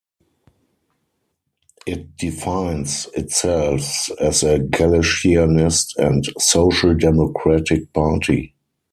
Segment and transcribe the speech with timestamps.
[1.85, 8.55] It defines itself as a Galicianist and social democratic party.